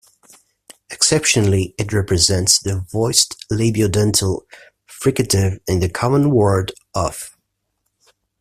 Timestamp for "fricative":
4.87-5.59